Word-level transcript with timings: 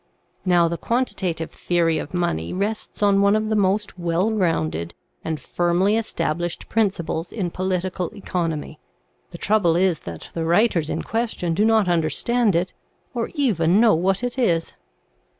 Now 0.45 0.67
the 0.67 0.79
quan 0.79 1.05
titative 1.05 1.51
theory 1.51 1.99
of 1.99 2.11
money 2.11 2.53
rests 2.53 3.03
on 3.03 3.21
one 3.21 3.35
of 3.35 3.49
the 3.49 3.55
most 3.55 3.99
well 3.99 4.31
grounded 4.31 4.95
and 5.23 5.39
firmly 5.39 5.95
established 5.95 6.67
principles 6.67 7.31
in 7.31 7.51
political 7.51 8.09
econ 8.09 8.51
omy: 8.55 8.77
the 9.29 9.37
trouble 9.37 9.75
is 9.75 9.99
that 9.99 10.29
the 10.33 10.43
writers 10.43 10.89
in 10.89 11.03
question 11.03 11.53
do 11.53 11.65
not 11.65 11.87
understand 11.87 12.55
it 12.55 12.73
or 13.13 13.29
even 13.35 13.79
know 13.79 13.93
what 13.93 14.23
it 14.23 14.39
is. 14.39 14.73